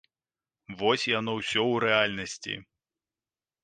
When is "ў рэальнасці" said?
1.71-2.53